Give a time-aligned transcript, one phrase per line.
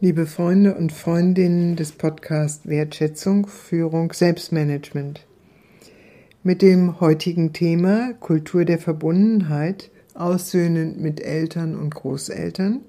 [0.00, 5.26] Liebe Freunde und Freundinnen des Podcasts Wertschätzung, Führung, Selbstmanagement.
[6.44, 12.82] Mit dem heutigen Thema Kultur der Verbundenheit, aussöhnend mit Eltern und Großeltern,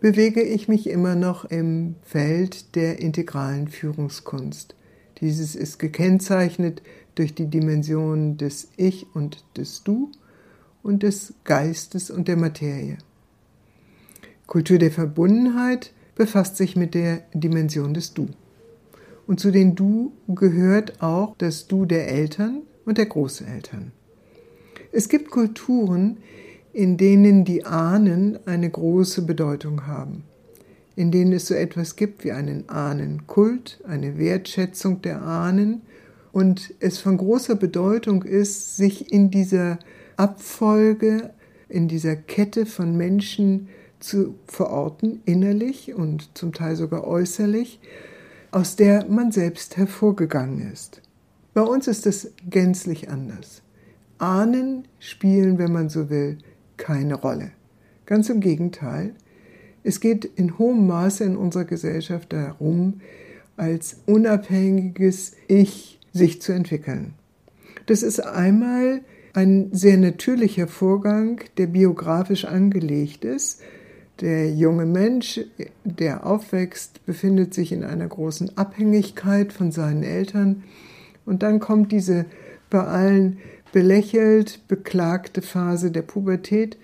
[0.00, 4.74] bewege ich mich immer noch im Feld der integralen Führungskunst.
[5.22, 6.82] Dieses ist gekennzeichnet
[7.14, 10.12] durch die Dimensionen des Ich und des Du
[10.82, 12.98] und des Geistes und der Materie.
[14.46, 18.28] Kultur der Verbundenheit befasst sich mit der Dimension des Du.
[19.26, 23.92] Und zu den Du gehört auch das Du der Eltern und der Großeltern.
[24.90, 26.18] Es gibt Kulturen,
[26.72, 30.24] in denen die Ahnen eine große Bedeutung haben,
[30.96, 35.82] in denen es so etwas gibt wie einen Ahnenkult, eine Wertschätzung der Ahnen
[36.32, 39.78] und es von großer Bedeutung ist, sich in dieser
[40.16, 41.30] Abfolge,
[41.68, 43.68] in dieser Kette von Menschen
[44.02, 47.80] zu verorten, innerlich und zum Teil sogar äußerlich,
[48.50, 51.00] aus der man selbst hervorgegangen ist.
[51.54, 53.62] Bei uns ist es gänzlich anders.
[54.18, 56.38] Ahnen spielen, wenn man so will,
[56.76, 57.52] keine Rolle.
[58.06, 59.14] Ganz im Gegenteil.
[59.84, 63.00] Es geht in hohem Maße in unserer Gesellschaft darum,
[63.56, 67.14] als unabhängiges Ich sich zu entwickeln.
[67.86, 69.02] Das ist einmal
[69.34, 73.62] ein sehr natürlicher Vorgang, der biografisch angelegt ist.
[74.22, 75.40] Der junge Mensch,
[75.84, 80.64] der aufwächst, befindet sich in einer großen Abhängigkeit von seinen Eltern.
[81.26, 82.24] Und dann kommt diese
[82.70, 83.38] bei allen
[83.72, 86.78] belächelt, beklagte Phase der Pubertät,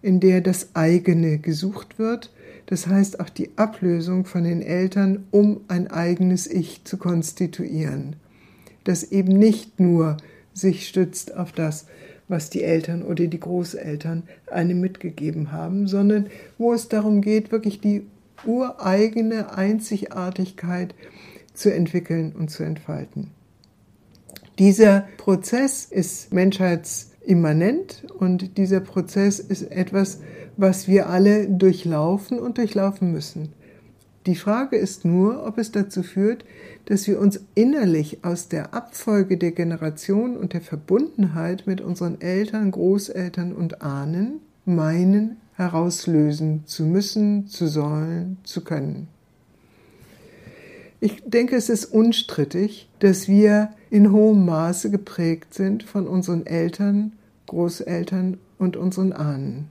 [0.00, 2.32] in der das eigene gesucht wird.
[2.66, 8.16] Das heißt auch die Ablösung von den Eltern, um ein eigenes Ich zu konstituieren
[8.84, 10.18] das eben nicht nur
[10.52, 11.86] sich stützt auf das,
[12.28, 16.26] was die Eltern oder die Großeltern einem mitgegeben haben, sondern
[16.58, 18.06] wo es darum geht, wirklich die
[18.46, 20.94] ureigene Einzigartigkeit
[21.52, 23.30] zu entwickeln und zu entfalten.
[24.58, 30.20] Dieser Prozess ist menschheitsimmanent und dieser Prozess ist etwas,
[30.56, 33.52] was wir alle durchlaufen und durchlaufen müssen.
[34.26, 36.46] Die Frage ist nur, ob es dazu führt,
[36.86, 42.70] dass wir uns innerlich aus der Abfolge der Generation und der Verbundenheit mit unseren Eltern,
[42.70, 49.08] Großeltern und Ahnen meinen, herauslösen zu müssen, zu sollen, zu können.
[51.00, 57.12] Ich denke, es ist unstrittig, dass wir in hohem Maße geprägt sind von unseren Eltern,
[57.46, 59.68] Großeltern und unseren Ahnen.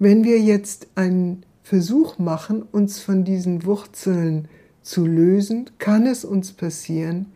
[0.00, 4.48] Wenn wir jetzt einen Versuch machen, uns von diesen Wurzeln
[4.82, 7.26] zu lösen, kann es uns passieren,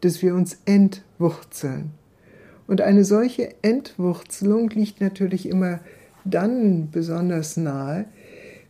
[0.00, 1.92] dass wir uns entwurzeln.
[2.66, 5.78] Und eine solche Entwurzelung liegt natürlich immer
[6.24, 8.06] dann besonders nahe,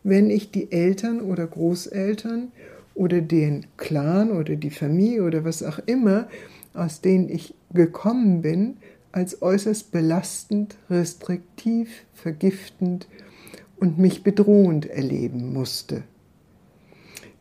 [0.03, 2.51] wenn ich die Eltern oder Großeltern
[2.93, 6.27] oder den Clan oder die Familie oder was auch immer,
[6.75, 8.77] aus denen ich gekommen bin,
[9.11, 13.07] als äußerst belastend, restriktiv, vergiftend
[13.77, 16.03] und mich bedrohend erleben musste.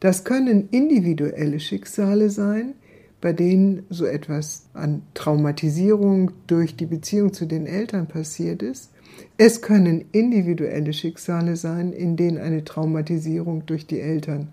[0.01, 2.75] Das können individuelle Schicksale sein,
[3.21, 8.91] bei denen so etwas an Traumatisierung durch die Beziehung zu den Eltern passiert ist.
[9.39, 14.49] Es können individuelle Schicksale sein, in denen eine Traumatisierung durch die Eltern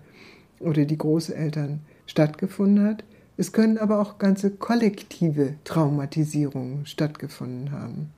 [0.58, 3.04] oder die Großeltern stattgefunden hat.
[3.36, 8.10] Es können aber auch ganze kollektive Traumatisierungen stattgefunden haben.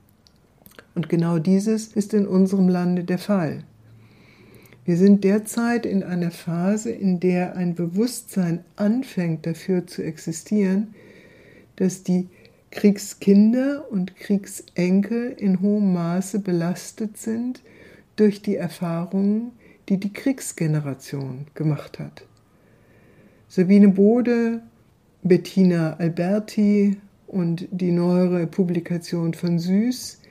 [0.95, 3.63] Und genau dieses ist in unserem Lande der Fall.
[4.85, 10.93] Wir sind derzeit in einer Phase, in der ein Bewusstsein anfängt dafür zu existieren,
[11.75, 12.29] dass die
[12.71, 17.61] Kriegskinder und Kriegsenkel in hohem Maße belastet sind
[18.15, 19.51] durch die Erfahrungen,
[19.89, 22.25] die die Kriegsgeneration gemacht hat.
[23.47, 24.61] Sabine Bode,
[25.23, 26.97] Bettina Alberti
[27.27, 30.21] und die neuere Publikation von Süß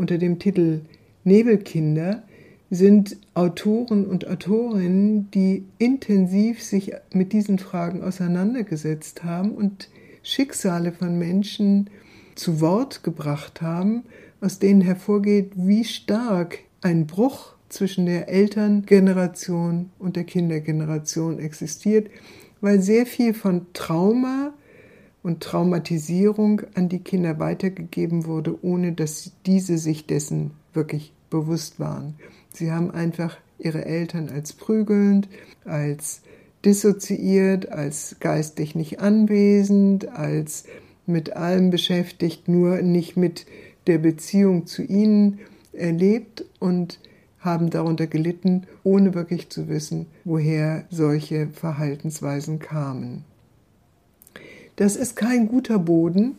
[0.00, 0.80] unter dem Titel
[1.24, 2.22] Nebelkinder
[2.70, 9.90] sind Autoren und Autorinnen, die intensiv sich mit diesen Fragen auseinandergesetzt haben und
[10.22, 11.90] Schicksale von Menschen
[12.34, 14.04] zu Wort gebracht haben,
[14.40, 22.08] aus denen hervorgeht, wie stark ein Bruch zwischen der Elterngeneration und der Kindergeneration existiert,
[22.62, 24.54] weil sehr viel von Trauma
[25.22, 32.14] und Traumatisierung an die Kinder weitergegeben wurde, ohne dass diese sich dessen wirklich bewusst waren.
[32.52, 35.28] Sie haben einfach ihre Eltern als prügelnd,
[35.64, 36.22] als
[36.64, 40.64] dissoziiert, als geistig nicht anwesend, als
[41.06, 43.46] mit allem beschäftigt, nur nicht mit
[43.86, 45.40] der Beziehung zu ihnen
[45.72, 47.00] erlebt und
[47.38, 53.24] haben darunter gelitten, ohne wirklich zu wissen, woher solche Verhaltensweisen kamen.
[54.80, 56.36] Das ist kein guter Boden,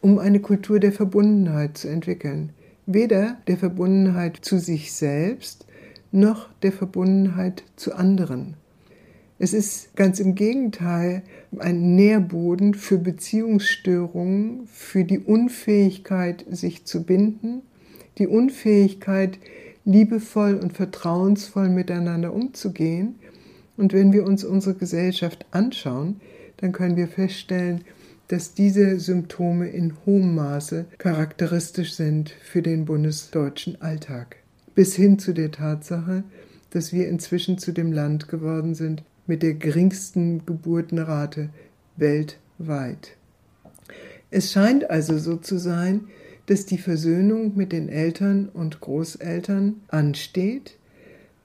[0.00, 2.50] um eine Kultur der Verbundenheit zu entwickeln,
[2.86, 5.66] weder der Verbundenheit zu sich selbst
[6.12, 8.54] noch der Verbundenheit zu anderen.
[9.40, 11.22] Es ist ganz im Gegenteil
[11.58, 17.62] ein Nährboden für Beziehungsstörungen, für die Unfähigkeit, sich zu binden,
[18.18, 19.40] die Unfähigkeit,
[19.84, 23.16] liebevoll und vertrauensvoll miteinander umzugehen.
[23.76, 26.20] Und wenn wir uns unsere Gesellschaft anschauen,
[26.60, 27.82] dann können wir feststellen,
[28.28, 34.36] dass diese Symptome in hohem Maße charakteristisch sind für den bundesdeutschen Alltag.
[34.74, 36.22] Bis hin zu der Tatsache,
[36.70, 41.50] dass wir inzwischen zu dem Land geworden sind, mit der geringsten Geburtenrate
[41.96, 43.16] weltweit.
[44.30, 46.02] Es scheint also so zu sein,
[46.46, 50.76] dass die Versöhnung mit den Eltern und Großeltern ansteht,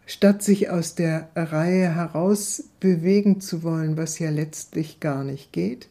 [0.05, 5.89] statt sich aus der Reihe heraus bewegen zu wollen, was ja letztlich gar nicht geht,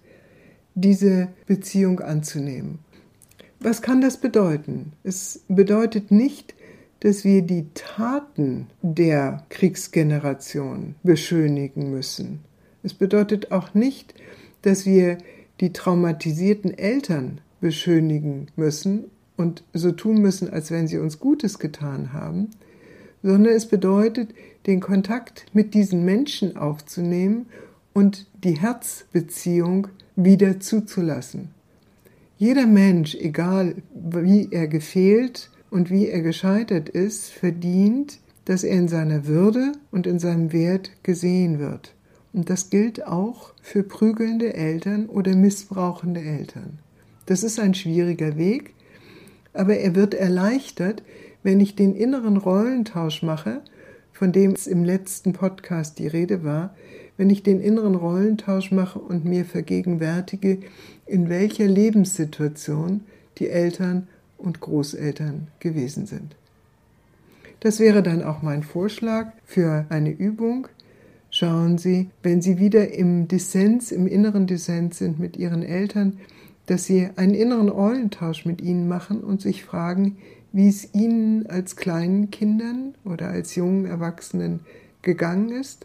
[0.75, 2.79] diese Beziehung anzunehmen.
[3.61, 4.93] Was kann das bedeuten?
[5.05, 6.55] Es bedeutet nicht,
[7.01, 12.41] dass wir die Taten der Kriegsgeneration beschönigen müssen.
[12.83, 14.15] Es bedeutet auch nicht,
[14.63, 15.19] dass wir
[15.61, 19.05] die traumatisierten Eltern beschönigen müssen
[19.37, 22.51] und so tun müssen, als wenn sie uns Gutes getan haben,
[23.25, 24.35] sondern es bedeutet,
[24.67, 27.47] den Kontakt mit diesen Menschen aufzunehmen
[27.95, 31.49] und die Herzbeziehung wieder zuzulassen.
[32.37, 38.89] Jeder Mensch, egal wie er gefehlt und wie er gescheitert ist, verdient, dass er in
[38.89, 41.95] seiner Würde und in seinem Wert gesehen wird.
[42.35, 46.79] Und das gilt auch für prügelnde Eltern oder missbrauchende Eltern.
[47.25, 48.75] Das ist ein schwieriger Weg,
[49.55, 51.03] aber er wird erleichtert,
[51.45, 53.61] wenn ich den inneren Rollentausch mache,
[54.13, 56.75] von dem es im letzten Podcast die Rede war,
[57.17, 60.59] wenn ich den inneren Rollentausch mache und mir vergegenwärtige,
[61.07, 63.03] in welcher Lebenssituation
[63.39, 64.09] die Eltern
[64.39, 66.35] und Großeltern gewesen sind.
[67.61, 70.67] Das wäre dann auch mein Vorschlag für eine Übung.
[71.31, 76.19] Schauen Sie, wenn Sie wieder im Dissens, im inneren Dissens sind mit Ihren Eltern,
[76.67, 80.17] dass Sie einen inneren Rollentausch mit ihnen machen und sich fragen,
[80.55, 84.61] wie es Ihnen als kleinen Kindern oder als jungen Erwachsenen
[85.03, 85.85] gegangen ist.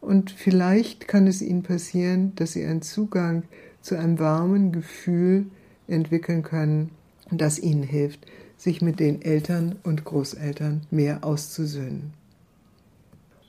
[0.00, 3.42] Und vielleicht kann es Ihnen passieren, dass Sie einen Zugang
[3.82, 5.46] zu einem warmen Gefühl
[5.88, 6.90] entwickeln können,
[7.30, 12.14] das ihnen hilft, sich mit den Eltern und Großeltern mehr auszusöhnen.